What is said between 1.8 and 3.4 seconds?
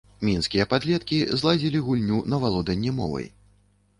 гульню на валоданне мовай.